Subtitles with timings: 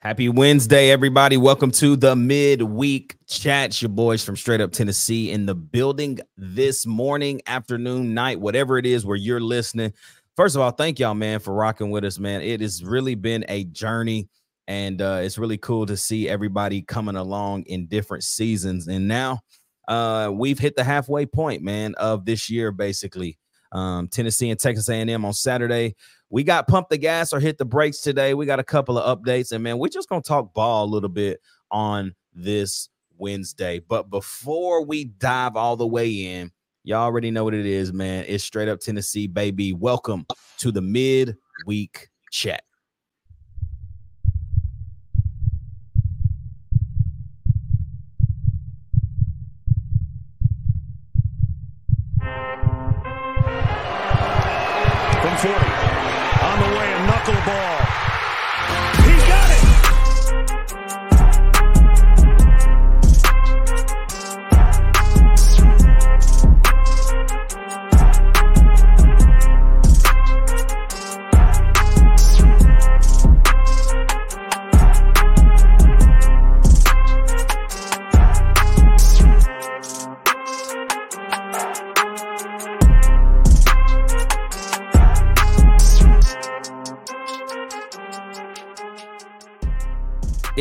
[0.00, 1.36] Happy Wednesday, everybody.
[1.36, 3.82] Welcome to the midweek chat.
[3.82, 8.86] Your boys from straight up Tennessee in the building this morning, afternoon, night, whatever it
[8.86, 9.92] is where you're listening.
[10.36, 12.42] First of all, thank y'all, man, for rocking with us, man.
[12.42, 14.28] It has really been a journey,
[14.68, 18.86] and uh, it's really cool to see everybody coming along in different seasons.
[18.86, 19.40] And now
[19.88, 23.36] uh, we've hit the halfway point, man, of this year, basically.
[23.72, 25.94] Um, Tennessee and Texas A&M on Saturday
[26.30, 28.34] we got pump the gas or hit the brakes today.
[28.34, 31.08] We got a couple of updates, and man, we're just gonna talk ball a little
[31.08, 31.40] bit
[31.70, 33.78] on this Wednesday.
[33.80, 36.50] But before we dive all the way in,
[36.84, 38.24] y'all already know what it is, man.
[38.28, 39.72] It's straight up Tennessee, baby.
[39.72, 40.26] Welcome
[40.58, 42.62] to the midweek chat.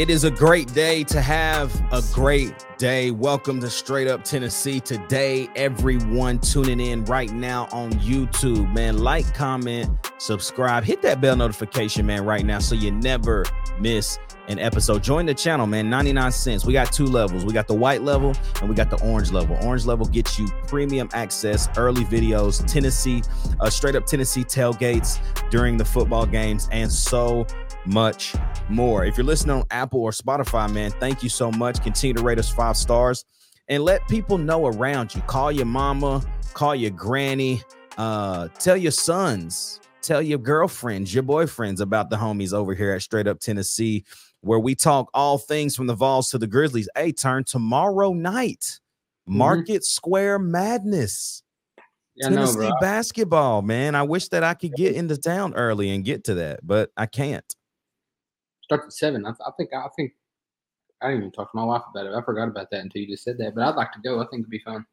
[0.07, 3.11] It is a great day to have a great day.
[3.11, 4.79] Welcome to Straight Up Tennessee.
[4.79, 11.35] Today, everyone tuning in right now on YouTube, man, like, comment, subscribe, hit that bell
[11.35, 13.43] notification, man, right now so you never
[13.81, 15.03] miss an episode.
[15.03, 15.89] Join the channel, man.
[15.89, 16.63] 99 cents.
[16.63, 17.43] We got two levels.
[17.43, 19.57] We got the white level and we got the orange level.
[19.61, 23.23] Orange level gets you premium access, early videos, Tennessee,
[23.59, 25.19] uh, straight up Tennessee tailgates
[25.49, 27.45] during the football games, and so
[27.87, 28.35] much
[28.69, 29.05] more.
[29.05, 31.81] If you're listening on Apple or Spotify, man, thank you so much.
[31.81, 33.25] Continue to rate us five stars
[33.67, 35.21] and let people know around you.
[35.21, 36.21] Call your mama,
[36.53, 37.61] call your granny,
[37.97, 43.01] uh, tell your sons, tell your girlfriends, your boyfriends about the homies over here at
[43.01, 44.05] Straight Up Tennessee,
[44.41, 46.89] where we talk all things from the Vols to the Grizzlies.
[46.95, 48.79] A turn tomorrow night,
[49.27, 49.37] mm-hmm.
[49.37, 51.43] Market Square Madness.
[52.15, 53.93] Yeah, Tennessee know, basketball, man.
[53.93, 57.05] I wish that I could get into town early and get to that, but I
[57.05, 57.45] can't
[58.67, 59.25] starts at seven.
[59.25, 60.11] I, I, think I think
[61.01, 62.13] I didn't even talk to my wife about it.
[62.13, 63.55] I forgot about that until you just said that.
[63.55, 64.19] But I'd like to go.
[64.19, 64.85] I think it'd be fun.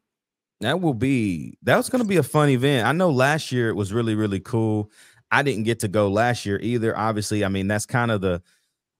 [0.61, 2.87] That will be that was going to be a fun event.
[2.87, 4.89] I know last year it was really really cool.
[5.29, 6.97] I didn't get to go last year either.
[6.97, 8.41] Obviously, I mean that's kind of the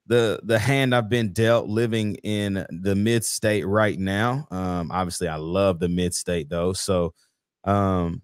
[0.08, 4.48] the the hand I've been dealt living in the mid state right now.
[4.52, 6.74] Um, obviously, I love the mid state though.
[6.74, 7.14] So,
[7.64, 8.22] um,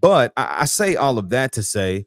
[0.00, 2.06] but I, I say all of that to say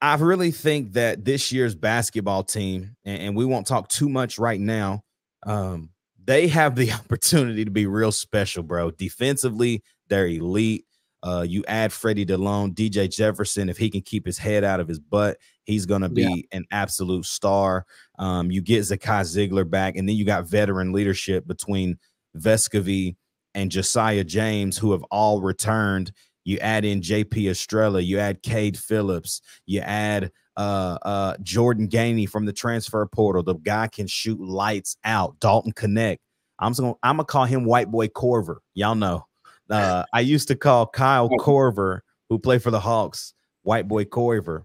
[0.00, 4.38] I really think that this year's basketball team, and, and we won't talk too much
[4.38, 5.02] right now,
[5.44, 5.90] um,
[6.24, 8.90] they have the opportunity to be real special, bro.
[8.90, 10.84] Defensively, they're elite.
[11.22, 14.86] Uh, you add Freddie Dilione, DJ Jefferson, if he can keep his head out of
[14.86, 16.56] his butt, he's gonna be yeah.
[16.58, 17.84] an absolute star.
[18.20, 21.98] Um, you get Zakai Zeigler back, and then you got veteran leadership between
[22.36, 23.16] Vescovi
[23.54, 26.12] and Josiah James, who have all returned
[26.44, 32.28] you add in JP Estrella, you add Cade Phillips, you add uh, uh, Jordan Gainey
[32.28, 33.42] from the transfer portal.
[33.42, 35.38] The guy can shoot lights out.
[35.40, 36.18] Dalton Knecht.
[36.58, 38.56] I'm gonna I'm gonna call him White Boy Korver.
[38.74, 39.26] Y'all know.
[39.70, 44.64] Uh, I used to call Kyle Korver, who played for the Hawks, White Boy Korver.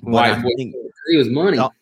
[0.00, 0.50] White boy,
[1.08, 1.56] he was money.
[1.56, 1.72] Dal-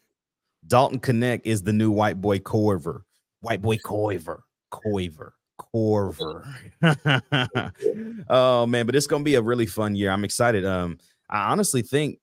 [0.66, 3.02] Dalton Knecht is the new White Boy Korver.
[3.40, 4.44] White Boy Corver.
[4.72, 5.32] Korver.
[5.74, 6.46] Korver.
[8.28, 10.10] oh man, but it's gonna be a really fun year.
[10.10, 10.64] I'm excited.
[10.64, 10.98] Um,
[11.30, 12.18] I honestly think,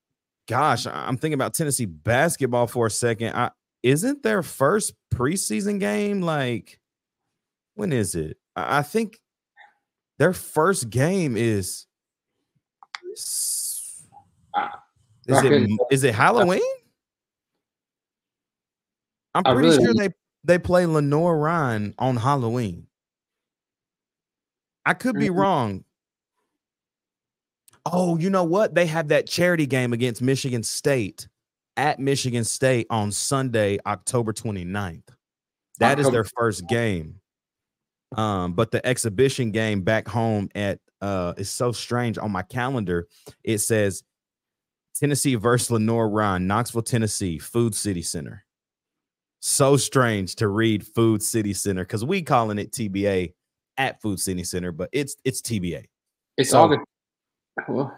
[0.47, 3.33] gosh, I'm thinking about Tennessee basketball for a second.
[3.35, 3.51] I,
[3.81, 6.79] isn't their first preseason game like
[7.75, 8.37] when is it?
[8.55, 9.19] I, I think
[10.17, 11.85] their first game is.
[15.27, 16.61] Is it is it Halloween?
[19.35, 20.09] I'm pretty really, sure they
[20.43, 22.87] they play Lenoir-Rhyne on Halloween.
[24.89, 25.37] I could be mm-hmm.
[25.37, 25.83] wrong.
[27.85, 28.73] Oh, you know what?
[28.73, 31.27] They have that charity game against Michigan State
[31.77, 35.03] at Michigan State on Sunday, October 29th.
[35.77, 37.21] That is their first game.
[38.17, 43.07] Um, but the exhibition game back home at uh is so strange on my calendar.
[43.43, 44.03] It says
[44.95, 48.43] Tennessee versus Lenoir-Rhyne, Knoxville, Tennessee, Food City Center.
[49.39, 53.33] So strange to read Food City Center because we calling it TBA
[53.79, 55.85] at Food City Center, but it's it's TBA.
[56.37, 56.81] It's so, August.
[57.67, 57.97] Well,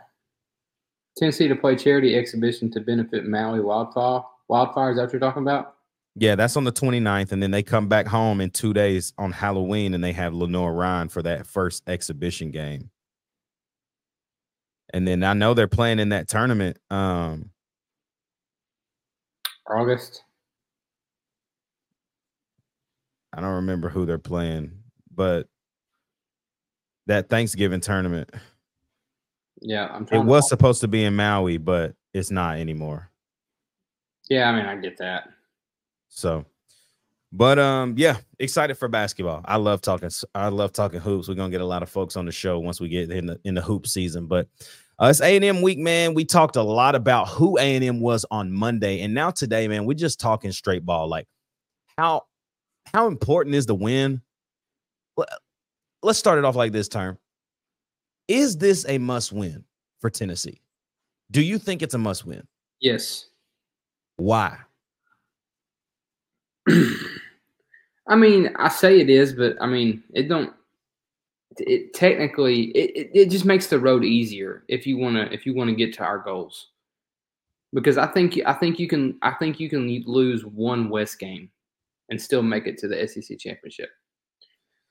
[1.17, 4.21] Tennessee to play charity exhibition to benefit Maui wildfire.
[4.47, 5.75] Wildfire is that what you're talking about?
[6.15, 7.31] Yeah, that's on the 29th.
[7.31, 11.09] And then they come back home in two days on Halloween and they have Lenoir-Rhyne
[11.09, 12.89] for that first exhibition game.
[14.93, 16.77] And then I know they're playing in that tournament.
[16.89, 17.51] Um
[19.69, 20.23] August.
[23.31, 24.71] I don't remember who they're playing,
[25.15, 25.47] but
[27.11, 28.29] that Thanksgiving tournament.
[29.61, 33.09] Yeah, I'm It to- was supposed to be in Maui, but it's not anymore.
[34.29, 35.29] yeah, I mean, I get that.
[36.07, 36.45] So,
[37.33, 39.41] but um, yeah, excited for basketball.
[39.45, 40.09] I love talking.
[40.33, 41.27] I love talking hoops.
[41.27, 43.39] We're gonna get a lot of folks on the show once we get in the
[43.43, 44.25] in the hoop season.
[44.27, 44.47] But
[45.01, 46.13] uh, it's A and M week, man.
[46.13, 49.67] We talked a lot about who A and M was on Monday, and now today,
[49.67, 51.07] man, we're just talking straight ball.
[51.09, 51.27] Like
[51.97, 52.23] how
[52.93, 54.21] how important is the win?
[56.03, 57.17] Let's start it off like this term.
[58.27, 59.63] Is this a must win
[59.99, 60.61] for Tennessee?
[61.31, 62.45] Do you think it's a must win?
[62.79, 63.27] Yes.
[64.17, 64.57] Why?
[68.07, 70.53] I mean, I say it is, but I mean, it don't.
[71.57, 75.45] It technically, it, it, it just makes the road easier if you want to if
[75.45, 76.67] you want to get to our goals.
[77.73, 81.49] Because I think I think you can I think you can lose one West game
[82.09, 83.89] and still make it to the SEC championship.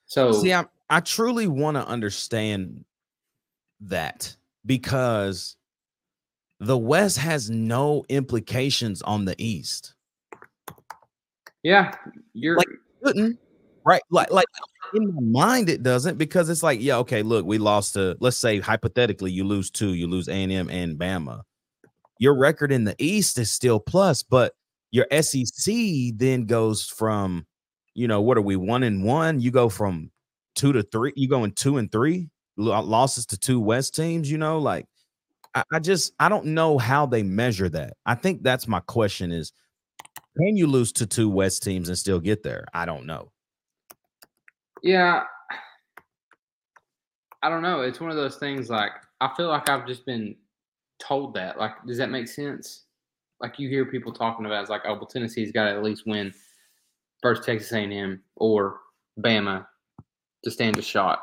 [0.07, 2.84] So See, I I truly want to understand
[3.81, 5.56] that because
[6.58, 9.94] the West has no implications on the East.
[11.62, 11.94] yeah,
[12.34, 12.66] you're Like-
[13.02, 13.38] Couldn't
[13.87, 14.02] right?
[14.10, 14.44] Like like
[14.92, 18.37] in my mind it doesn't because it's like yeah okay look we lost to let's
[18.37, 21.42] say hypothetically you lose two you lose A and M and Bama.
[22.19, 24.52] Your record in the East is still plus, but
[24.90, 25.72] your SEC
[26.16, 27.46] then goes from
[27.94, 29.40] you know what are we one and one?
[29.40, 30.10] You go from
[30.55, 31.12] two to three.
[31.17, 34.31] You going two and three uh, losses to two West teams.
[34.31, 34.87] You know like
[35.55, 37.94] I, I just I don't know how they measure that.
[38.06, 39.52] I think that's my question is
[40.37, 42.67] can you lose to two West teams and still get there?
[42.73, 43.32] I don't know.
[44.82, 45.25] Yeah.
[47.43, 47.81] I don't know.
[47.81, 50.37] It's one of those things like I feel like I've just been
[50.99, 51.58] told that.
[51.58, 52.85] Like, does that make sense?
[53.41, 56.32] Like you hear people talking about it's like, oh well Tennessee's gotta at least win
[57.23, 58.81] first Texas A and M or
[59.19, 59.67] Bama
[60.44, 61.20] to stand a shot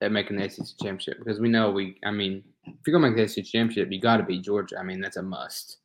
[0.00, 1.18] at making the SEC championship.
[1.18, 4.22] Because we know we I mean, if you're gonna make the SEC championship, you gotta
[4.22, 4.78] beat Georgia.
[4.78, 5.78] I mean, that's a must.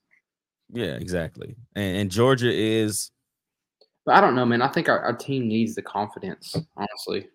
[0.72, 1.56] Yeah, exactly.
[1.76, 3.12] And, and Georgia is
[4.06, 4.62] But I don't know, man.
[4.62, 7.28] I think our, our team needs the confidence, honestly.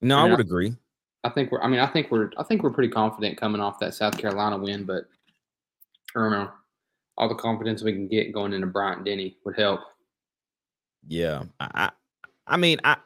[0.00, 0.30] no, I Yeah.
[0.32, 0.74] would agree.
[1.24, 1.60] I think we're.
[1.60, 2.30] I mean, I think we're.
[2.38, 5.04] I think we're pretty confident coming off that South Carolina win, but
[6.14, 6.50] I don't know.
[7.16, 9.80] All the confidence we can get going into Bryant Denny would help.
[11.08, 11.42] Yeah.
[11.58, 11.90] I I,
[12.46, 12.96] I mean I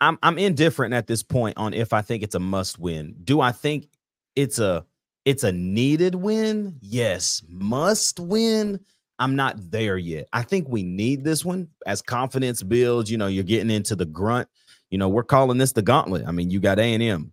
[0.00, 3.16] I'm I'm indifferent at this point on if I think it's a must win.
[3.24, 3.88] Do I think
[4.36, 4.84] it's a
[5.24, 6.76] it's a needed win?
[6.80, 7.42] Yes.
[7.48, 8.80] Must win.
[9.18, 10.28] I'm not there yet.
[10.32, 13.10] I think we need this one as confidence builds.
[13.10, 14.48] You know, you're getting into the grunt.
[14.90, 16.26] You know, we're calling this the gauntlet.
[16.26, 17.32] I mean, you got A and M,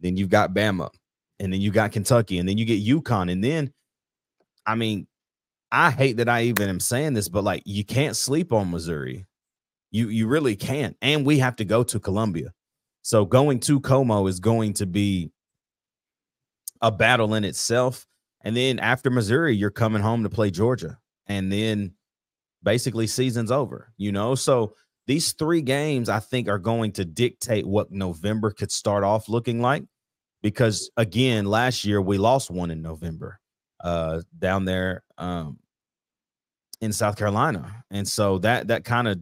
[0.00, 0.90] then you've got Bama,
[1.40, 3.72] and then you got Kentucky, and then you get UConn, and then,
[4.64, 5.08] I mean,
[5.72, 9.26] I hate that I even am saying this, but like, you can't sleep on Missouri.
[9.90, 12.52] You you really can't, and we have to go to Columbia.
[13.02, 15.30] So going to Como is going to be
[16.82, 18.06] a battle in itself.
[18.42, 20.98] And then after Missouri, you're coming home to play Georgia.
[21.26, 21.94] And then
[22.62, 24.34] basically season's over, you know?
[24.34, 24.74] So
[25.06, 29.60] these three games, I think, are going to dictate what November could start off looking
[29.60, 29.84] like.
[30.42, 33.40] Because again, last year we lost one in November
[33.80, 35.58] uh down there um
[36.80, 37.84] in South Carolina.
[37.90, 39.18] And so that that kind of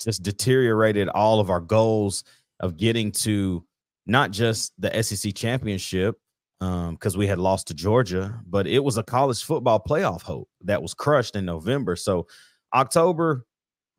[0.00, 2.24] just deteriorated all of our goals
[2.60, 3.64] of getting to
[4.06, 6.16] not just the SEC championship,
[6.60, 10.48] um, because we had lost to Georgia, but it was a college football playoff hope
[10.62, 11.94] that was crushed in November.
[11.94, 12.26] So
[12.74, 13.44] October,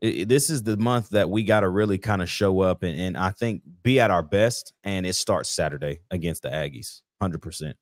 [0.03, 2.83] i- i- this is the month that we got to really kind of show up
[2.83, 4.73] and, and I think be at our best.
[4.83, 7.77] And it starts Saturday against the Aggies, hundred percent.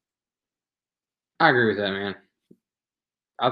[1.40, 2.16] I agree with that, man.
[3.40, 3.52] I.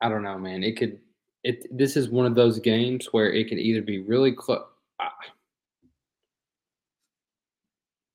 [0.00, 0.62] I don't know, man.
[0.62, 0.98] It could.
[1.44, 1.66] It.
[1.70, 4.64] This is one of those games where it could either be really close.
[4.98, 5.08] I,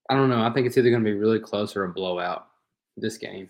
[0.09, 0.41] I don't know.
[0.41, 2.47] I think it's either going to be really close or a blowout.
[2.97, 3.49] This game.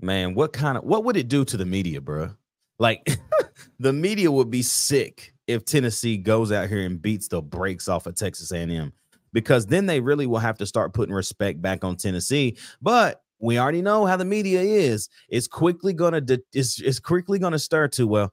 [0.00, 2.30] Man, what kind of what would it do to the media, bro?
[2.78, 3.18] Like
[3.78, 8.06] the media would be sick if Tennessee goes out here and beats the brakes off
[8.06, 8.92] of Texas A&M
[9.32, 12.56] because then they really will have to start putting respect back on Tennessee.
[12.80, 15.08] But we already know how the media is.
[15.28, 18.32] It's quickly gonna de- it's, it's quickly gonna stir to well,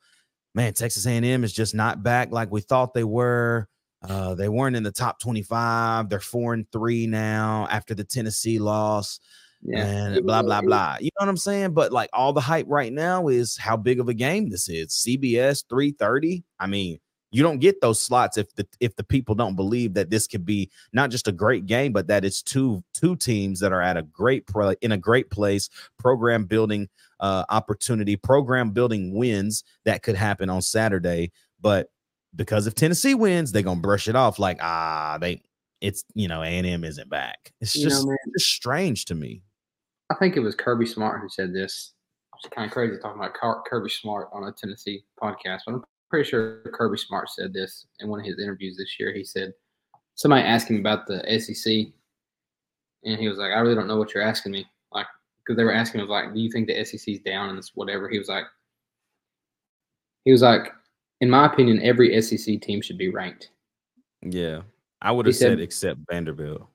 [0.53, 3.67] man, Texas A&M is just not back like we thought they were.
[4.07, 6.07] Uh, they weren't in the top 25.
[6.07, 9.19] They're four and three now after the Tennessee loss.
[9.61, 9.85] Yeah.
[9.85, 10.95] and blah blah blah.
[11.01, 11.73] You know what I'm saying?
[11.73, 14.91] But like all the hype right now is how big of a game this is.
[14.91, 16.45] CBS 330.
[16.59, 16.99] I mean,
[17.31, 20.45] you don't get those slots if the if the people don't believe that this could
[20.45, 23.97] be not just a great game, but that it's two two teams that are at
[23.97, 30.01] a great pro in a great place, program building uh opportunity, program building wins that
[30.03, 31.31] could happen on Saturday.
[31.61, 31.89] But
[32.35, 35.41] because if Tennessee wins, they're gonna brush it off like ah they
[35.81, 37.53] it's you know A&M isn't back.
[37.61, 39.41] It's You just, it's strange to me.
[40.09, 41.93] I think it was Kirby Smart who said this.
[42.37, 45.83] It's kind of crazy talking about Car- Kirby Smart on a Tennessee podcast, but I'm
[46.09, 49.13] pretty sure Kirby Smart said this in one of his interviews this year.
[49.13, 49.53] He said
[50.15, 51.87] somebody asked him about the SEC,
[53.03, 55.07] and he was like, "I really don't know what you're asking me." Like,
[55.39, 58.09] because they were asking him like, "Do you think the SEC's down and this whatever?"
[58.09, 58.45] He was like,
[60.25, 60.73] he was like,
[61.21, 63.51] "In my opinion, every SEC team should be ranked."
[64.21, 64.61] Yeah.
[65.01, 66.67] I would have said, said- except Vanderbilt.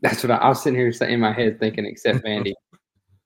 [0.00, 2.54] That's what I, I was sitting here saying in my head thinking, except Vandy.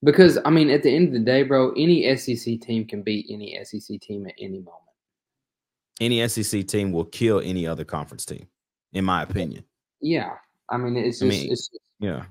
[0.02, 3.26] because, I mean, at the end of the day, bro, any SEC team can beat
[3.28, 4.91] any SEC team at any moment.
[6.00, 8.46] Any SEC team will kill any other conference team,
[8.92, 9.64] in my opinion.
[10.00, 10.32] Yeah.
[10.68, 11.70] I mean, it's I mean- it's,
[12.00, 12.24] Yeah.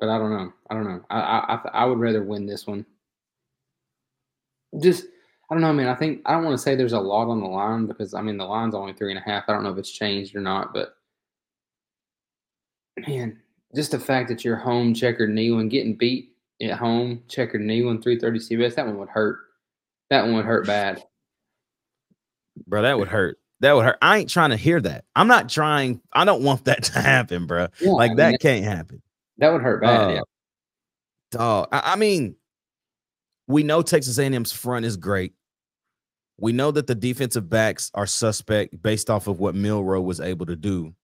[0.00, 0.52] but I don't know.
[0.70, 1.04] I don't know.
[1.10, 2.84] I, I, I, would rather win this one.
[4.82, 5.04] Just,
[5.50, 5.88] I don't know, man.
[5.88, 8.22] I think, I don't want to say there's a lot on the line because, I
[8.22, 9.44] mean, the line's only three and a half.
[9.46, 10.94] I don't know if it's changed or not, but
[13.06, 13.38] man,
[13.74, 16.30] just the fact that you're home checkered knee and getting beat
[16.60, 19.38] at home checkered knee one 330 CBS, that one would hurt.
[20.10, 21.02] That one would hurt bad.
[22.66, 23.38] Bro, that would hurt.
[23.60, 23.98] That would hurt.
[24.02, 25.04] I ain't trying to hear that.
[25.14, 26.00] I'm not trying.
[26.12, 27.68] I don't want that to happen, bro.
[27.80, 29.02] Yeah, I Like mean, that can't happen.
[29.38, 30.00] That would hurt bad.
[30.00, 30.20] Uh, yeah.
[31.30, 31.68] Dog.
[31.72, 32.36] I, I mean,
[33.46, 35.34] we know Texas A&M's front is great.
[36.38, 40.46] We know that the defensive backs are suspect based off of what Milroe was able
[40.46, 40.94] to do.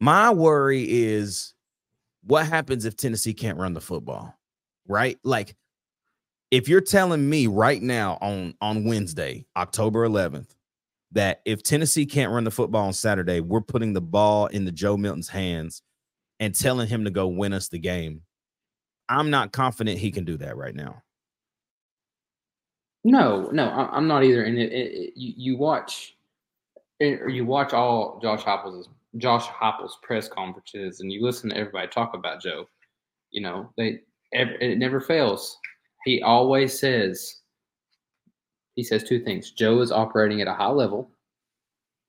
[0.00, 1.54] My worry is
[2.24, 4.34] what happens if Tennessee can't run the football,
[4.86, 5.18] right?
[5.24, 5.54] Like,
[6.50, 10.54] if you're telling me right now on on Wednesday, October 11th,
[11.12, 14.72] that if Tennessee can't run the football on Saturday, we're putting the ball in the
[14.72, 15.82] Joe Milton's hands
[16.40, 18.22] and telling him to go win us the game.
[19.08, 21.02] I'm not confident he can do that right now.
[23.04, 24.44] No, no, I'm not either.
[24.44, 26.16] And it, it, it- you, you watch,
[27.00, 31.88] eh, you watch all Josh Heupel's Josh Heupel's press conferences, and you listen to everybody
[31.88, 32.66] talk about Joe.
[33.30, 34.00] You know, they
[34.32, 35.56] it never fails.
[36.04, 37.40] He always says,
[38.74, 39.50] he says two things.
[39.50, 41.10] Joe is operating at a high level.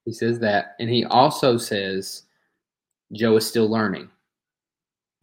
[0.06, 2.24] He says that, and he also says
[3.14, 4.10] Joe is still learning.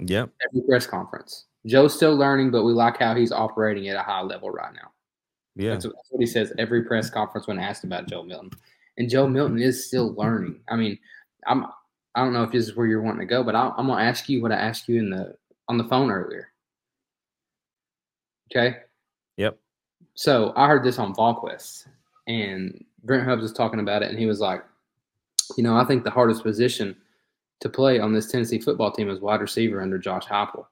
[0.01, 0.31] Yep.
[0.51, 4.21] Every press conference, Joe's still learning, but we like how he's operating at a high
[4.23, 4.91] level right now.
[5.55, 5.71] Yeah.
[5.71, 8.51] That's, what- that's what he says every press conference when asked about Joe Milton.
[8.99, 10.61] And Joe Milton is still learning.
[10.69, 10.99] I mean,
[11.47, 11.67] I'm
[12.15, 14.03] I don't know if this is where you're wanting to go, but I, I'm gonna
[14.03, 15.37] ask you what I asked you in the
[15.69, 16.49] on the phone earlier.
[18.51, 18.77] Okay.
[19.37, 19.59] Yep.
[20.15, 21.87] So I heard this on VolQuest,
[22.27, 24.65] and Brent Hubbs was talking about it, and he was like,
[25.57, 26.97] you know, I think the hardest position
[27.61, 30.67] to play on this Tennessee football team is wide receiver under Josh Heupel,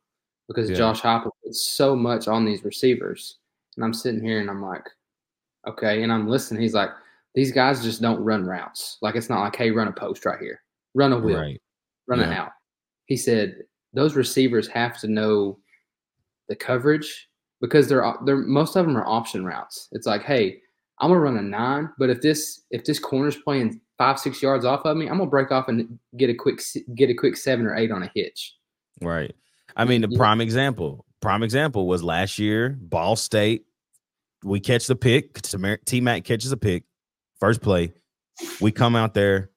[0.49, 0.77] because Yeah.
[0.77, 3.39] Josh Heupel puts so much on these receivers.
[3.77, 4.87] And I'm sitting here and I'm like,
[5.67, 6.63] okay, and I'm listening.
[6.63, 6.91] He's like,
[7.35, 8.99] these guys just don't run routes.
[9.03, 10.63] Like it's not like, hey, run a post right here,
[10.95, 11.61] run a wheel, Right.
[12.07, 12.53] run an out.
[13.07, 15.59] He said those receivers have to know
[16.49, 17.29] the coverage
[17.65, 19.89] because they're they're most of them are option routes.
[19.93, 20.61] It's like, hey,
[21.01, 24.65] I'm gonna run a nine, but if this if this corner's playing five six yards
[24.65, 26.61] off of me, I'm gonna break off and get a quick
[26.95, 28.55] get a quick seven or eight on a hitch.
[29.01, 29.35] Right.
[29.77, 30.19] I mean, the Yeah.
[30.19, 33.65] prime example, prime example was last year, Ball State.
[34.45, 35.41] We catch the pick.
[35.43, 36.85] T Mac catches a pick,
[37.41, 37.93] first play.
[38.61, 39.51] We come out there,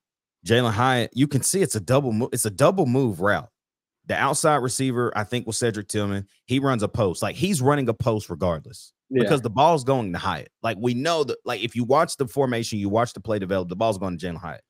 [0.46, 1.12] Jalin Hyatt.
[1.14, 2.14] You can see it's a double.
[2.14, 3.50] Mo- it's a double move route.
[4.08, 6.28] The outside receiver, I think, was Cedric Tillman.
[6.46, 7.22] He runs a post.
[7.22, 10.50] Like he's running a post regardless because the ball's going to Hyatt.
[10.64, 11.38] Like we know that.
[11.46, 14.26] Like if you watch the formation, you watch the play develop, the ball's going to
[14.28, 14.62] Jalin Hyatt.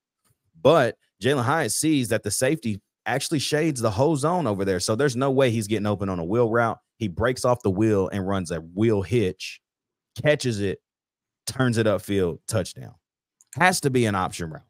[0.62, 4.80] But Jalin Hyatt sees that the safety actually shades the whole zone over there.
[4.80, 6.78] So there's no way he's getting open on a wheel route.
[6.98, 9.62] He breaks off the wheel and runs a wheel hitch,
[10.22, 10.80] catches it,
[11.46, 12.96] turns it upfield, touchdown.
[13.56, 14.64] Has to be an option route.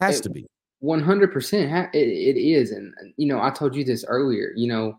[0.00, 0.46] Has It- to be.
[0.82, 4.52] One hundred percent, it it is, and you know, I told you this earlier.
[4.56, 4.98] You know,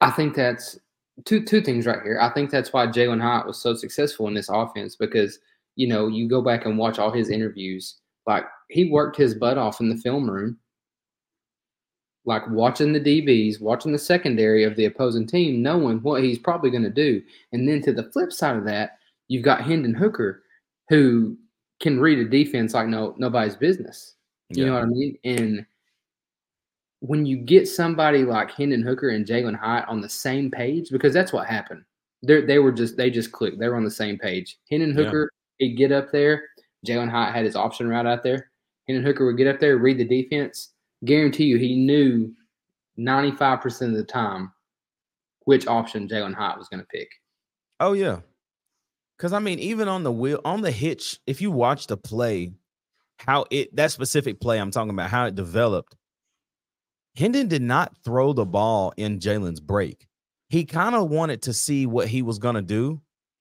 [0.00, 0.78] I think that's
[1.26, 2.18] two two things right here.
[2.18, 5.40] I think that's why Jalin Hyatt was so successful in this offense because
[5.76, 7.96] you know you go back and watch all his interviews.
[8.26, 10.56] Like he worked his butt off in the film room,
[12.24, 16.70] like watching the DBs, watching the secondary of the opposing team, knowing what he's probably
[16.70, 17.22] going to do.
[17.52, 20.44] And then to the flip side of that, you've got Hendon Hooker,
[20.88, 21.36] who
[21.80, 24.14] can read a defense like no nobody's business.
[24.50, 25.18] You know what I mean?
[25.24, 25.66] And
[27.00, 31.12] when you get somebody like Hendon Hooker and Jalin Hyatt on the same page, because
[31.12, 31.84] that's what happened.
[32.22, 33.58] They they were just they just clicked.
[33.58, 34.58] They were on the same page.
[34.70, 35.04] Hendon Yeah.
[35.04, 36.44] Hooker he'd get up there.
[36.86, 38.50] Jalin Hyatt had his option route out there.
[38.86, 40.70] Hendon Hooker would get up there, read the defense.
[41.04, 42.32] Guarantee you, he knew
[42.96, 44.52] ninety five percent of the time
[45.44, 47.08] which option Jalin Hyatt was going to pick.
[47.80, 48.20] Oh yeah.
[49.18, 52.52] Cause I mean, even on the wheel on the hitch, if you watch the play,
[53.18, 55.96] how it that specific play I'm talking about, how it developed,
[57.16, 60.06] Hendon did not throw the ball in Jalin's break.
[60.48, 63.00] He kind of wanted to see what he was gonna do,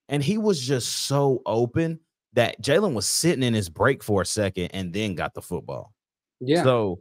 [0.10, 2.00] and he was just so open
[2.34, 5.93] that Jalin was sitting in his break for a second and then got the football.
[6.39, 7.00] Yeah, So,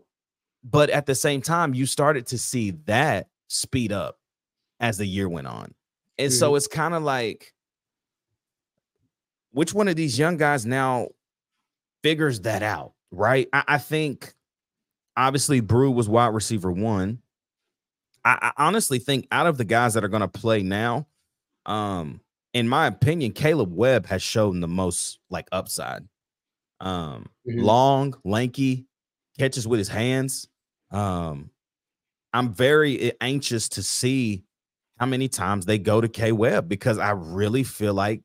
[0.65, 4.19] but at the same time, you started to see that speed up
[4.81, 5.75] as the year went on.
[6.19, 6.57] And so mm-hmm.
[6.57, 7.53] it's kind of like
[9.53, 11.09] which one of these young guys now
[12.07, 13.49] figures that out, right?
[13.53, 14.33] I, I think
[15.17, 17.19] obviously Bru was wide receiver one.
[18.25, 21.09] I, I honestly think out of the guys that are going to play now,
[21.67, 22.21] um,
[22.55, 26.07] in my opinion, Kaleb Webb has shown the most like upside.
[26.81, 27.63] Um, Mhm.
[27.65, 28.87] long, lanky,
[29.39, 30.47] catches with his hands.
[30.93, 31.51] Um,
[32.33, 34.45] I'm very anxious to see
[34.99, 38.23] how many times they go to K Webb because I really feel like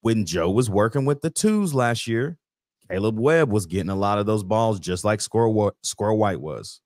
[0.00, 2.38] when Joe was working with the twos last year,
[2.90, 5.72] Kaleb Webb was getting a lot of those balls just like Squirrel,
[6.18, 6.80] White was.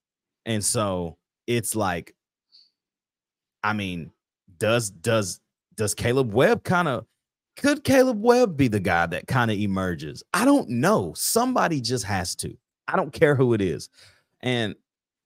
[0.45, 1.17] And so
[1.47, 2.13] it's like,
[3.63, 4.11] I mean,
[4.57, 5.39] does does
[5.75, 7.05] does Kaleb Webb kind of
[7.55, 10.23] could Kaleb Webb be the guy that kind of emerges?
[10.33, 11.13] I don't know.
[11.15, 12.55] Somebody just has to.
[12.87, 13.89] I don't care who it is.
[14.41, 14.75] And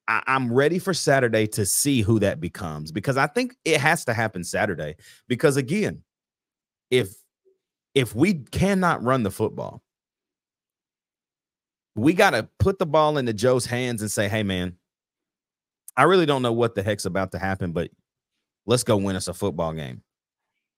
[0.08, 4.06] I, I'm ready for Saturday to see who that becomes because I think it has
[4.06, 4.96] to happen Saturday.
[5.28, 6.04] Because again,
[6.92, 7.16] if
[7.96, 9.82] if we cannot run the football,
[11.98, 14.77] we got to put the ball into Joe's hands and say, hey, man,
[15.96, 17.89] I really don't know what the heck's about to happen, but
[18.66, 20.04] let's go win us a football game.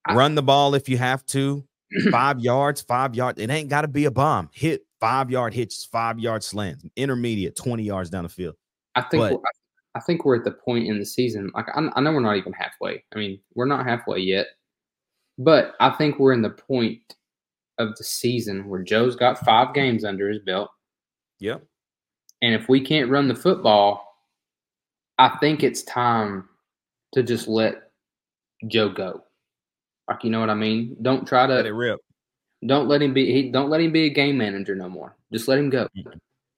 [0.06, 1.66] I- Run the ball if you have to,
[2.12, 3.40] five yards, five yards.
[3.40, 4.50] It ain't got to be a bomb.
[4.54, 8.56] Hit five yard hitches, five yard slants, intermediate, 20 yards down the field.
[8.96, 9.52] I think But- we're, I-
[9.96, 11.50] I think we're at the point in the season.
[11.56, 13.04] Like I, I know we're not even halfway.
[13.14, 14.46] I mean, we're not halfway yet,
[15.40, 17.02] but I think we're in the point
[17.80, 20.70] of the season where Joe's got five games under his belt,
[21.40, 21.64] Yep.
[22.42, 24.06] and if we can't run the football,
[25.18, 26.48] I think it's time
[27.14, 27.92] to just let
[28.68, 29.24] Joe go.
[30.10, 30.98] Like you know what I mean?
[31.02, 32.00] Don't try Let it to rip.
[32.66, 35.16] don't let him be he don't let him be a game manager no more.
[35.32, 35.88] Just let him go.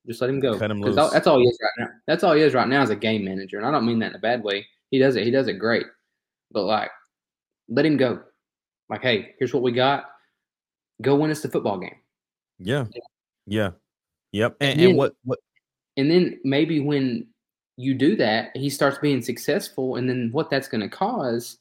[0.08, 0.58] Just let him go.
[0.58, 0.96] Cut him loose.
[1.12, 1.94] That's all he is right now.
[2.08, 4.12] That's all he is right now is a game manager, and I don't mean that
[4.12, 4.66] in a bad way.
[4.90, 5.24] He does it.
[5.26, 5.86] He does it great.
[6.52, 6.90] But like,
[7.70, 8.22] let him go.
[8.90, 10.06] Like, hey, here's what we got.
[11.02, 11.96] Go win us the football game,
[12.60, 12.86] Yeah.
[13.48, 13.72] Yeah.
[14.32, 14.58] Yep.
[14.62, 14.88] And, Yeah.
[14.90, 15.40] and what what
[15.98, 17.28] and then maybe when
[17.78, 21.58] you do that, he starts being successful, and then what that's going to cause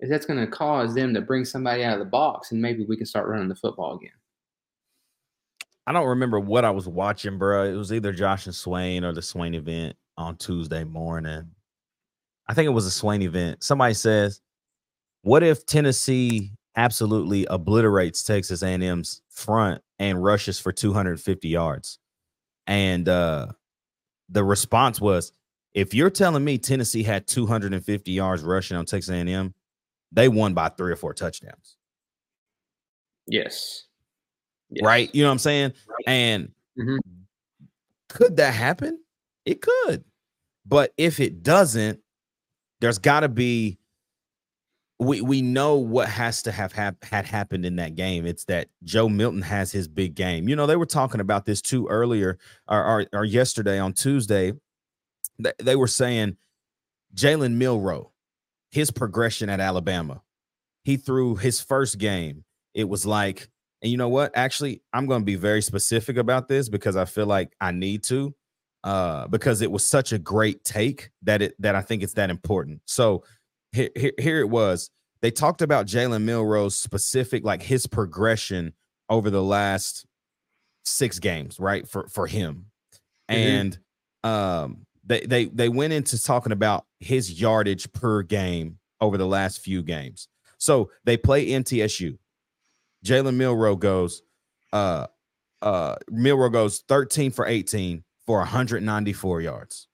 [0.00, 2.84] is that's going to cause them to bring somebody out of the box, and maybe
[2.86, 4.12] we can start running the football again.
[5.86, 7.64] I don't remember what I was watching, bro.
[7.64, 11.50] It was either Josh and Swain or the Swain event on Tuesday morning.
[12.46, 13.62] I think it was a Swain event.
[13.62, 14.40] Somebody says,
[15.22, 22.00] "What if Tennessee absolutely obliterates Texas A&M's front and rushes for 250 yards?"
[22.66, 23.48] And uh
[24.30, 25.32] the response was,
[25.74, 29.54] "If you're telling me Tennessee had 250 yards rushing on Texas A&M,
[30.12, 31.76] they won by three or four touchdowns."
[33.26, 33.84] Yes.
[34.70, 34.84] Yes.
[34.84, 35.14] Right?
[35.14, 35.72] You know what I'm saying?
[35.88, 36.04] Right.
[36.08, 36.98] And Mhm.
[38.08, 39.00] could that happen?
[39.44, 40.04] It could.
[40.66, 42.00] But if it doesn't,
[42.80, 43.79] there's got to be
[45.00, 48.26] we we know what has to have hap- had happened in that game.
[48.26, 50.46] It's that Joe Milton has his big game.
[50.46, 54.52] You know, they were talking about this too earlier or or, or yesterday on Tuesday.
[55.58, 56.36] They, were saying
[57.14, 58.12] Jalen Milroe,
[58.70, 60.20] his progression at Alabama.
[60.84, 62.44] He threw his first game.
[62.74, 63.48] It was like,
[63.80, 64.32] and you know what?
[64.36, 68.02] Actually, I'm going to be very specific about this because I feel like I need
[68.04, 68.34] to,
[68.84, 72.28] uh, because it was such a great take that it that I think it's that
[72.28, 72.82] important.
[72.84, 73.24] So
[73.72, 74.90] here, here, here it was.
[75.22, 78.72] They talked about Jalen Milroe's specific, like his progression
[79.08, 80.06] over the last
[80.84, 81.86] six games, right?
[81.86, 82.66] For for him.
[83.30, 83.34] Mhm.
[83.34, 83.78] And
[84.24, 89.60] um they they they went into talking about his yardage per game over the last
[89.60, 90.28] few games.
[90.58, 92.18] So they play MTSU.
[93.04, 94.22] Jalen Milroe goes,
[94.72, 95.06] uh
[95.62, 99.86] uh Milroe goes 13 for 18 for 194 yards.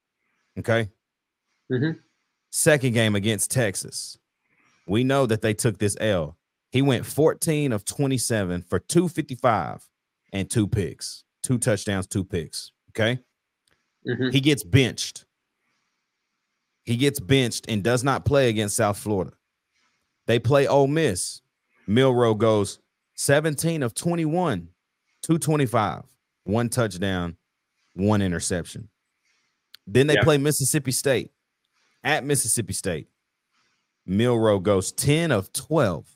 [0.59, 0.89] Okay.
[1.71, 1.99] Mhm.
[2.51, 4.17] Second game against Texas.
[4.87, 6.37] We know that they took this L.
[6.71, 9.87] He went 14 of 27 for 255
[10.33, 12.71] and two picks, two touchdowns, two picks.
[12.91, 13.19] Okay.
[14.05, 14.31] Mhm.
[14.33, 15.25] He gets benched.
[16.83, 19.33] He gets benched and does not play against South Florida.
[20.25, 21.41] They play Ole Miss.
[21.85, 22.79] Milroe goes
[23.15, 24.69] 17 of 21,
[25.21, 26.03] 225,
[26.43, 27.37] one touchdown,
[27.93, 28.89] one interception.
[29.85, 30.23] Then they Yeah.
[30.23, 31.31] play Mississippi State
[32.07, 33.09] at Mississippi State.
[34.05, 36.07] Milroe goes 10 of 12.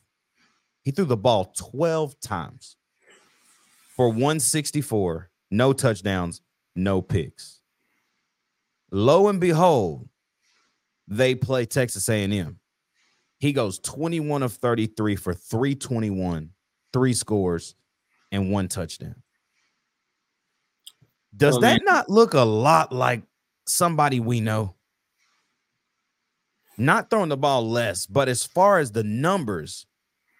[0.83, 2.77] He threw the ball 12 times
[3.97, 6.41] for 164, no touchdowns,
[6.77, 7.59] no picks.
[8.89, 10.07] Lo and behold,
[11.09, 12.57] they play Texas A&M.
[13.39, 16.51] He goes 21 of 33 for 321,
[16.93, 17.75] three scores,
[18.31, 19.15] and one touchdown.
[21.35, 23.23] Does Well, that not look a lot like
[23.65, 24.75] somebody we know?
[26.81, 29.85] Not throwing the ball less, but as far as the numbers,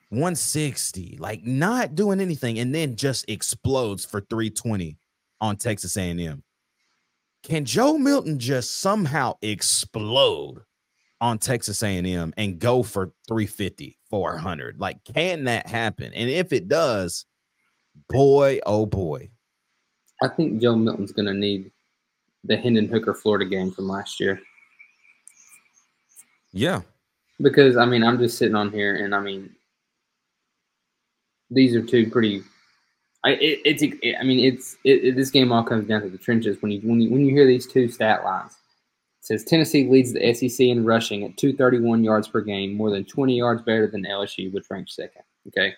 [0.10, 4.97] 160, like not doing anything, and then just explodes for 320
[5.39, 6.41] on Texas A&M.
[7.43, 10.63] Can Joe Milton just somehow explode
[11.21, 14.80] on Texas A&M and go for 350, 400?
[14.80, 16.12] Like, can that happen?
[16.12, 17.27] And if it does,
[18.10, 19.30] boy, oh boy.
[20.23, 21.69] I think Joe Milton's going to need
[22.43, 24.41] the Hendon Hooker Florida game from last year
[26.53, 26.81] Yeah.
[27.41, 29.49] because I mean I'm just sitting on here and I mean
[31.49, 32.43] these are two pretty.
[33.23, 36.17] I it, it's it, I mean it's it, this game all comes down to the
[36.17, 38.53] trenches when you when you when you hear these two stat lines.
[39.19, 43.05] It says Tennessee leads the SEC in rushing at 231 yards per game, more than
[43.05, 45.21] 20 yards better than LSU, which ranks second.
[45.47, 45.75] Okay.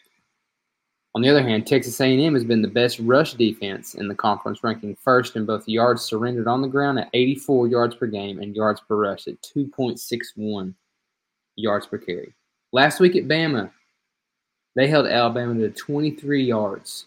[1.15, 4.63] On the other hand, Texas A&M has been the best rush defense in the conference,
[4.63, 8.56] ranking first in both yards surrendered on the ground at 84 yards per game and
[8.56, 10.73] yards per rush at 2.61
[11.56, 12.34] yards per carry.
[12.71, 13.69] Last week at Bama,
[14.76, 17.06] they held Alabama to 23 yards.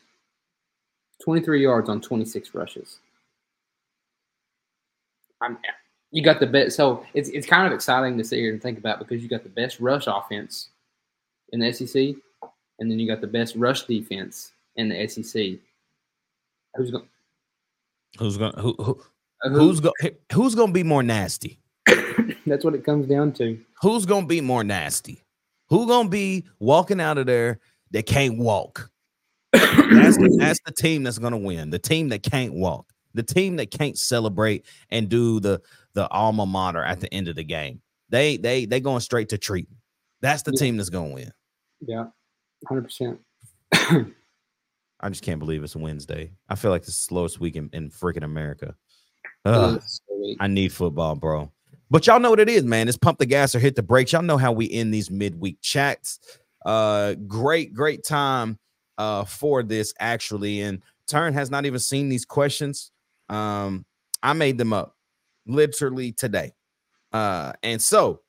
[1.24, 3.00] 23 yards on 26 rushes.
[5.40, 5.58] I'm,
[6.12, 6.76] you got the best.
[6.76, 9.42] So it's it's kind of exciting to sit here and think about because you got
[9.42, 10.68] the best rush offense
[11.52, 12.14] in the SEC,
[12.78, 15.58] and then you got the best rush defense in the SEC.
[16.74, 17.08] Who's going?
[18.18, 19.02] Who's gonna who, who
[19.44, 19.94] uh, who's going
[20.32, 21.60] who's gonna be more nasty?
[22.46, 23.58] That's what it comes down to.
[23.82, 25.22] Who's gonna be more nasty?
[25.68, 27.60] Who gonna be walking out of there
[27.90, 28.90] that can't walk?
[29.52, 31.70] That's the, that's the team that's gonna win.
[31.70, 32.92] The team that can't walk.
[33.14, 35.60] The team that can't celebrate and do the
[35.94, 37.80] the alma mater at the end of the game.
[38.10, 39.80] They they they going straight to treatment.
[40.20, 40.60] That's the Yeah.
[40.60, 41.32] team that's gonna win.
[41.80, 42.06] Yeah,
[42.66, 43.20] hundred percent.
[43.72, 46.32] I just can't believe it's Wednesday.
[46.48, 48.74] I feel like the slowest week in, in freaking America.
[49.44, 49.82] Ugh.
[50.40, 51.52] I need football, bro.
[51.90, 52.88] But y'all know what it is, man.
[52.88, 54.12] It's pump the gas or hit the brakes.
[54.12, 56.18] Y'all know how we end these midweek chats.
[56.64, 58.58] Uh, great, great time
[58.98, 60.62] uh for this actually.
[60.62, 62.90] And Turn has not even seen these questions.
[63.28, 63.84] Um,
[64.22, 64.96] I made them up
[65.46, 66.52] literally today.
[67.12, 68.20] Uh, and so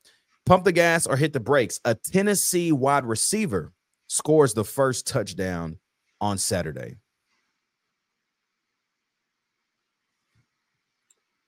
[0.45, 1.80] pump the gas or hit the brakes.
[1.86, 3.73] A Tennessee wide receiver
[4.08, 5.78] scores the first touchdown
[6.20, 6.98] on Saturday.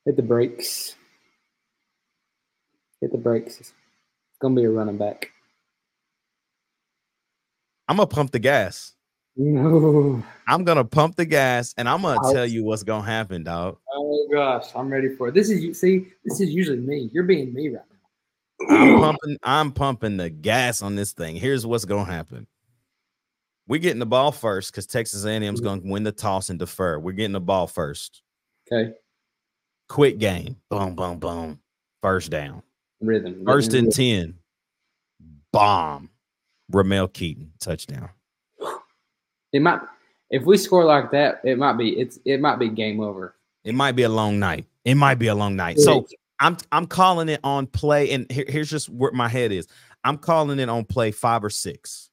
[0.05, 0.95] Hit the brakes.
[3.01, 3.59] Hit the brakes.
[3.59, 3.73] It's
[4.41, 5.31] gonna be a running back.
[7.87, 8.93] I'm gonna pump the gas.
[9.35, 10.23] No.
[10.47, 12.33] I'm gonna pump the gas and I'm gonna Ouch.
[12.33, 13.77] tell you what's gonna happen, dog.
[13.93, 15.33] Oh gosh, I'm ready for it.
[15.33, 17.09] This is you see, this is usually me.
[17.13, 17.88] You're being me right now.
[18.69, 21.35] I'm pumping, I'm pumping the gas on this thing.
[21.35, 22.47] Here's what's gonna happen.
[23.67, 25.67] We're getting the ball first because Texas A&M's mm-hmm.
[25.67, 26.99] gonna win the toss and defer.
[26.99, 28.21] We're getting the ball first.
[28.71, 28.93] Okay.
[29.87, 30.57] Quick game.
[30.69, 31.59] Boom, boom, boom.
[32.01, 32.63] First down.
[33.01, 33.43] Rhythm.
[33.45, 33.85] First Rhythm.
[33.85, 34.33] and 10.
[35.51, 36.09] Bomb.
[36.71, 37.53] Ramel Keyton.
[37.59, 38.09] Touchdown.
[39.51, 39.79] It might
[40.29, 43.35] if we score like that, it might be it's it might be game over.
[43.63, 44.65] It might be a long night.
[44.85, 45.79] It might be a long night.
[45.79, 46.07] So
[46.39, 49.67] I'm I'm calling it on play, and here- here's just where my head is.
[50.03, 52.09] I'm calling it on play five or six.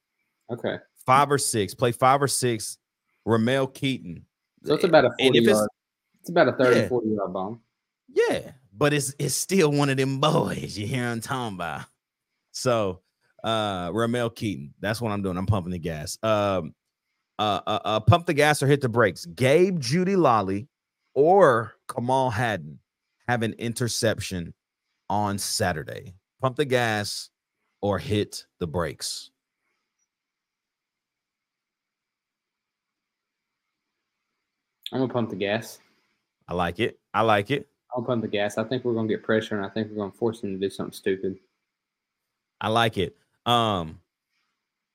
[0.51, 0.79] okay.
[1.05, 1.73] Five or six.
[1.75, 2.79] Play five or six.
[3.25, 4.25] Ramel Keyton.
[4.65, 5.69] So it's about a 40 if it's- yard.
[6.21, 6.89] It's about a 30, Yeah.
[6.89, 7.61] 40 yard bomb.
[8.09, 10.77] Yeah, but it's it's still one of them boys.
[10.77, 11.83] You hear I'm talking about?
[12.51, 13.03] So
[13.45, 14.75] uh Ramel Keyton.
[14.81, 15.37] That's what I'm doing.
[15.37, 16.19] I'm pumping the gas.
[16.25, 16.75] Um
[17.39, 19.27] uh, uh, uh pump the gas or hit the brakes.
[19.27, 20.67] Gabe Jeudy-Lally
[21.15, 22.81] or Kamal Hadden
[23.29, 24.55] have an interception
[25.09, 26.15] on Saturday.
[26.41, 27.31] Pump the gas
[27.81, 29.31] or hit the brakes.
[34.93, 35.79] I'm gonna pump the gas.
[36.49, 36.99] I like it.
[37.13, 37.69] I like it.
[37.95, 38.57] I'll pump the gas.
[38.59, 40.71] I think we're gonna get pressure, and I think we're gonna force him to do
[40.71, 41.37] something stupid.
[42.61, 43.17] I like it.
[43.45, 44.01] Um,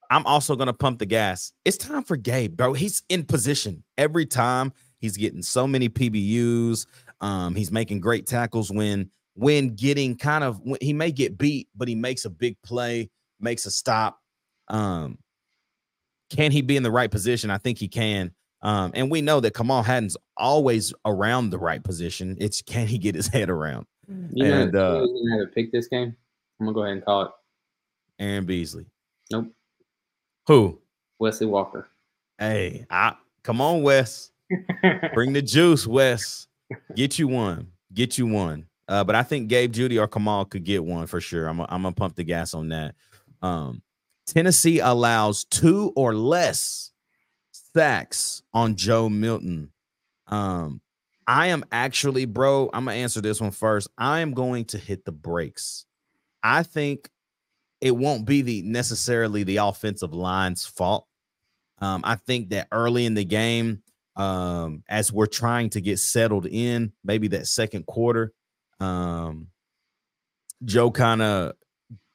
[0.10, 1.52] I'm also gonna pump the gas.
[1.66, 2.74] It's time for Gabe, bro.
[2.74, 4.72] He's in position every time.
[5.00, 6.86] He's getting so many PBUs.
[7.22, 11.70] Um, he's making great tackles when when getting kind of when he may get beat,
[11.76, 14.20] but he makes a big play, makes a stop.
[14.68, 15.18] Um,
[16.30, 17.50] can he be in the right position?
[17.50, 18.32] I think he can.
[18.64, 22.38] Um, and we know that Kamal Hadden's always around the right position.
[22.40, 23.86] It's can he get his head around?
[24.34, 26.16] You know, And, uh, who's gonna have to pick this game.
[26.60, 27.32] I'm gonna go ahead and call it.
[28.20, 28.86] Aaron Beasley.
[29.32, 29.48] Nope.
[30.48, 30.80] Who?
[31.20, 31.88] Wesley Walker.
[32.38, 34.32] Hey, I come on, Wes.
[35.14, 36.48] Bring the juice, Wes.
[36.96, 37.72] Get you one.
[37.94, 38.68] Get you one.
[38.88, 41.48] Uh, but I think Gabe Jeudy or Kamal could get one for sure.
[41.48, 42.96] I'm, I'm gonna pump the gas on that.
[43.42, 43.82] Um,
[44.26, 46.92] Tennessee allows two or less
[47.74, 49.72] sacks on Joe Milton.
[50.28, 50.82] Um,
[51.28, 52.70] I am actually, bro.
[52.74, 53.88] I'm gonna answer this one first.
[53.98, 55.86] I am going to hit the brakes.
[56.44, 57.10] I think
[57.80, 61.08] it won't be the necessarily the offensive line's fault.
[61.80, 63.82] Um, I think that early in the game,
[64.22, 68.32] um, as we're trying to get settled in, maybe that second quarter,
[68.80, 69.48] um,
[70.64, 71.54] Joe kind of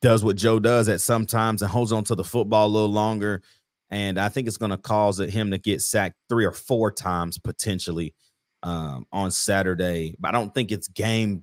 [0.03, 3.43] does what Joe does at sometimes and holds on to the football a little longer.
[3.91, 7.39] And I think it's going to cause him to get sacked three or four times
[7.39, 8.15] potentially
[8.63, 10.15] um, on Saturday.
[10.21, 11.43] But I don't think it's game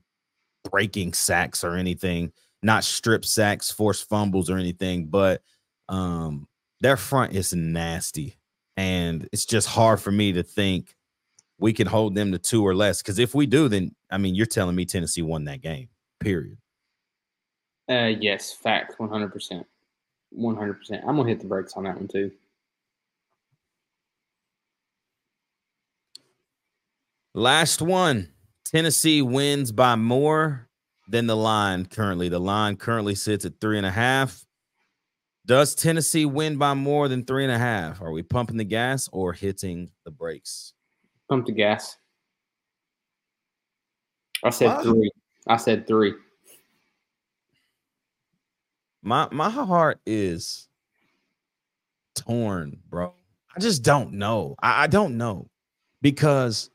[0.71, 5.08] breaking sacks or anything, not strip sacks, forced fumbles or anything.
[5.08, 5.41] But
[5.89, 6.47] um,
[6.80, 8.38] their front is nasty.
[8.75, 10.95] And it's just hard for me to think
[11.59, 13.01] we can hold them to two or less.
[13.01, 16.57] Because if we do, then I mean, you're telling me Tennessee won that game, period.
[17.89, 19.67] Uh, yes, fact, one hundred percent,
[20.29, 21.03] one hundred percent.
[21.07, 22.31] I'm gonna hit the brakes on that one too.
[27.36, 28.29] Last one.
[28.65, 30.67] Tennessee wins by more
[31.07, 32.29] than the line currently.
[32.29, 34.45] The line currently sits at three and a half.
[35.45, 38.01] Does Tennessee win by more than three and a half?
[38.01, 40.73] Are we pumping the gas or hitting the brakes?
[41.29, 41.97] Pump the gas.
[44.43, 44.84] I said Wow.
[44.84, 45.12] three.
[45.47, 46.13] I said three.
[49.01, 50.69] My my heart is
[52.15, 53.13] torn, bro.
[53.56, 54.56] I just don't know.
[54.63, 55.49] I, I don't know
[56.01, 56.69] because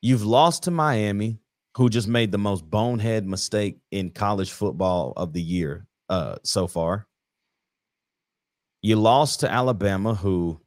[0.00, 1.38] you've lost to Miami,
[1.76, 6.66] who just made the most bonehead mistake in college football of the year uh, so
[6.66, 7.06] far.
[8.86, 10.60] You lost to Alabama, who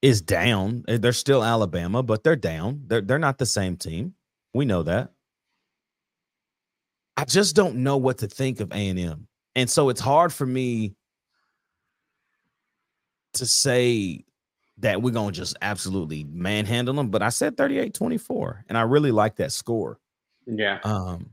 [0.00, 0.84] is down.
[0.86, 2.84] Eh, They're still Alabama, but they're down.
[2.86, 4.14] They're they're not the same team.
[4.52, 5.10] We know that.
[7.16, 9.26] I just don't know what to think of A&M.
[9.56, 10.94] And so it's hard for me
[13.32, 14.24] to say
[14.78, 19.10] that we're going to just absolutely manhandle them, but I said 38-24 and I really
[19.10, 19.98] like that score.
[20.46, 20.78] Yeah.
[20.84, 21.30] Um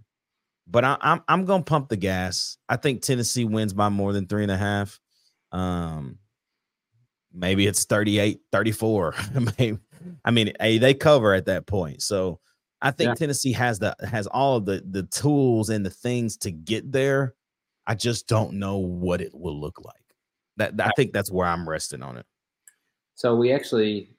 [0.68, 2.58] but I, I'm I'm gonna pump the gas.
[2.70, 5.00] I think Tennessee wins by more than three and a half.
[5.52, 6.20] Um
[7.34, 9.16] maybe it's 38 34.
[9.58, 9.80] maybe
[10.24, 12.02] I mean hey, they cover at that point.
[12.02, 12.40] So
[12.82, 13.14] I think Yeah.
[13.16, 17.36] Tennessee has the has all of the the tools and the things to get there.
[17.88, 19.96] I just don't know what it will look like.
[20.58, 22.26] That I think that's where I'm resting on it.
[23.16, 24.10] So we actually,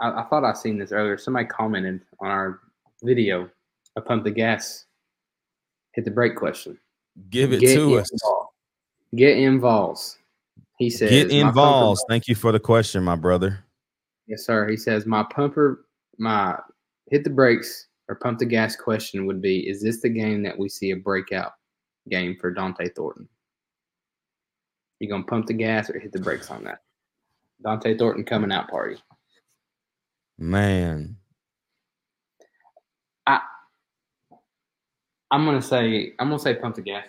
[0.00, 1.16] I, I thought I seen this earlier.
[1.16, 2.60] Somebody commented on our
[3.02, 3.48] video,
[3.96, 4.86] a pump the gas,
[5.98, 6.78] hit the break question.
[7.28, 8.08] Give it to us.
[8.12, 8.50] involved.
[9.16, 10.00] Get involved.
[10.78, 12.00] He says, Get "My pumper- involved.
[12.08, 13.64] Thank you for the question, my brother.
[14.28, 14.68] Yes, sir.
[14.68, 16.56] He says, my pumper, my
[17.10, 20.56] hit the brakes or pump the gas question would be, is this the game that
[20.56, 21.54] we see a breakout
[22.08, 23.28] game for Dont'e Thornton?
[25.00, 26.78] You gonna pump the gas or hit the brakes on that?
[27.66, 28.98] Dont'e Thornton coming out party.
[30.38, 31.16] Man.
[33.26, 33.40] I
[35.30, 37.06] I'm gonna say I'm gonna say pump the gas.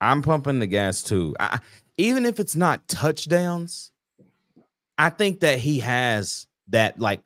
[0.00, 1.34] I'm pumping the gas too.
[1.40, 1.60] I,
[1.96, 3.90] even if it's not touchdowns,
[4.98, 7.22] I think that he has that like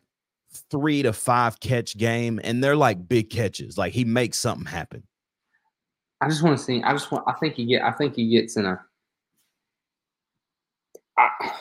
[0.71, 3.77] three to five catch game, and they're like big catches.
[3.77, 5.03] Like he makes something happen.
[6.21, 6.83] I just want to see.
[6.83, 7.25] I just want.
[7.27, 7.83] I think he get.
[7.83, 8.81] I think he gets in a.
[11.17, 11.53] I,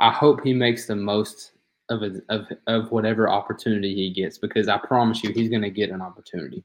[0.00, 1.52] I hope he makes the most
[1.90, 5.70] of it, of of whatever opportunity he gets because I promise you he's going to
[5.70, 6.64] get an opportunity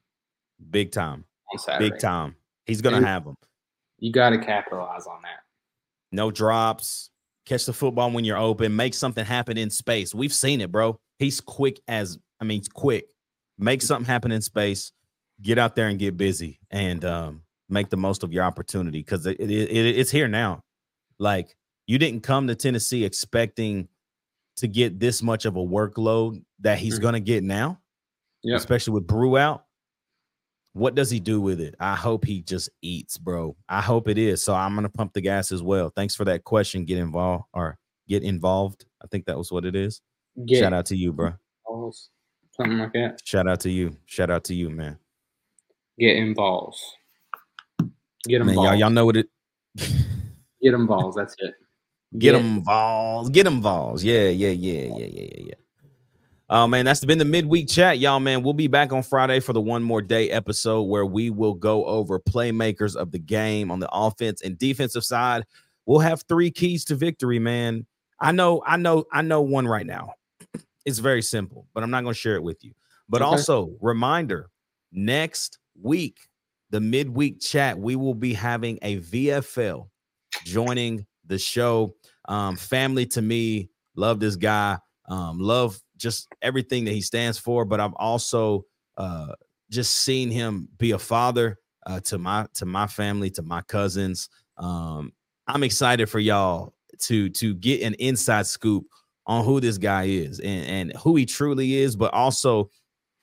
[0.72, 1.26] Big time.
[1.80, 2.36] Big time.
[2.66, 3.36] He's gonna have them.
[4.00, 5.40] You got to capitalize on that.
[6.14, 7.10] No drops.
[7.46, 8.74] Catch the football when you're open.
[8.76, 10.16] Make something happen in space.
[10.16, 10.98] We've seen it, bro.
[11.20, 13.06] He's quick as I mean, he's quick.
[13.58, 14.92] Make something happen in space.
[15.42, 19.26] Get out there and get busy and um, make the most of your opportunity because
[19.26, 20.62] it, it, it- it's here now.
[21.20, 23.90] Like you didn't come to Tennessee expecting
[24.58, 27.02] to get this much of a workload that he's Mhm.
[27.02, 27.82] gonna get now,
[28.44, 28.58] Yep.
[28.58, 29.66] especially with Bru out.
[30.74, 31.76] What does he do with it?
[31.80, 33.56] I hope he just eats, bro.
[33.70, 34.44] I hope it is.
[34.44, 35.90] So I'm gonna pump the gas as well.
[35.90, 36.84] Thanks for that question.
[36.86, 37.78] Get involved or
[38.10, 38.86] get involved.
[39.02, 40.02] I think that was what it is.
[40.46, 41.34] Get Shout out to you, bro.
[42.52, 43.20] something like that.
[43.26, 43.98] Shout out to you.
[44.06, 44.98] Shout out to you, man.
[45.98, 46.78] Get involved.
[48.28, 48.46] Get involved.
[48.48, 49.30] Man, y'all, y'all know what it.
[50.62, 51.18] Get involved.
[51.18, 51.54] That's it.
[52.20, 53.30] Get them balls.
[53.30, 54.04] Get them balls.
[54.04, 55.54] Yeah, yeah, yeah, yeah, yeah, yeah, yeah.
[56.48, 58.20] Oh man, that's been the midweek chat, y'all.
[58.20, 61.56] Man, we'll be back on Friday for the one more day episode where we will
[61.56, 65.46] go over playmakers of the game on the offense and defensive side.
[65.88, 67.86] We'll have three keys to victory, man.
[68.20, 70.14] I know, I know, I know one right now.
[70.86, 72.74] It's very simple, but I'm not going to share it with you.
[73.10, 73.30] But Okay.
[73.30, 74.50] also, reminder
[74.92, 76.30] next week,
[76.70, 79.90] the midweek chat, we will be having a VFL
[80.44, 81.96] joining the show.
[82.28, 87.66] Um, family to me, love this guy, um, love just everything that he stands for.
[87.66, 88.66] But I've also
[88.98, 89.34] uh,
[89.70, 94.30] just seen him be a father uh, to my to my family, to my cousins.
[94.58, 95.14] Um,
[95.48, 98.86] I'm excited for y'all to to get an inside scoop
[99.28, 102.70] on who this guy is and, and who he truly is, but also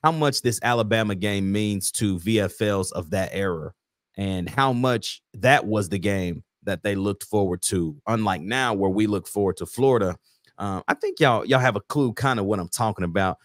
[0.03, 3.73] how much this Alabama game means to VFLs of that era
[4.17, 7.97] and how much that was the game that they looked forward to.
[8.07, 10.17] Unlike now, where we look forward to Florida.
[10.59, 13.39] Um, I think y'all y'all have a clue kind of what I'm talking about.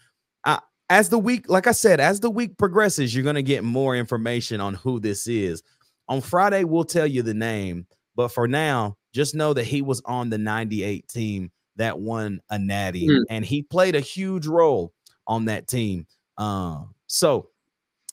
[0.44, 3.96] Uh, as the week, like I said, as the week progresses, you're gonna get more
[3.96, 5.62] information on who this is.
[6.08, 10.00] On Friday, we'll tell you the name, but for now, just know that he was
[10.04, 13.22] on the 98 team that won a natty, Hmm.
[13.30, 14.92] and he played a huge role
[15.26, 16.06] on that team.
[16.36, 17.50] Um, so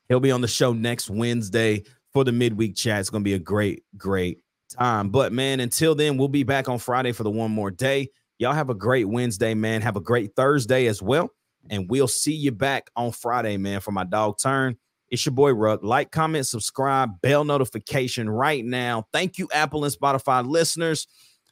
[0.09, 2.99] he'll be on the show next Wednesday for the midweek chat.
[3.01, 4.39] It's gonna be a great, great
[4.69, 5.09] time.
[5.09, 8.09] But man, until then, we'll be back on Friday for the one more day.
[8.37, 9.81] Y'all have a great Wednesday, man.
[9.81, 11.29] Have a great Thursday as well.
[11.69, 14.77] And we'll see you back on Friday, man, for my dog turn.
[15.09, 15.83] It's your boy Ruck.
[15.83, 19.07] Like, comment, subscribe, bell notification right now.
[19.13, 21.07] Thank you, Apple and Spotify listeners.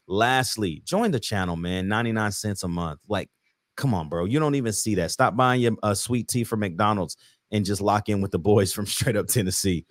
[0.07, 1.87] Lastly, join the channel, man.
[1.87, 2.99] 99 cents a month.
[3.07, 3.29] Like,
[3.77, 4.25] come on, bro.
[4.25, 5.11] You don't even see that.
[5.11, 7.15] Stop buying your uh, sweet tea from McDonald's
[7.51, 9.85] and just lock in with the boys from straight up Tennessee.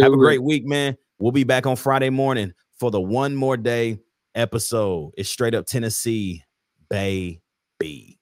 [0.00, 0.96] Have a great week, man.
[1.18, 3.98] We'll be back on Friday morning for the one more day
[4.34, 5.12] episode.
[5.16, 6.44] It's straight up Tennessee,
[6.88, 8.17] baby.